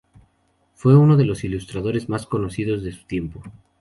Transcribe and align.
Fue 0.73 0.97
uno 0.97 1.15
de 1.15 1.25
los 1.25 1.43
ilustradores 1.43 2.09
más 2.09 2.25
conocidos 2.25 2.81
de 2.81 2.91
su 2.91 3.05
tiempo. 3.05 3.43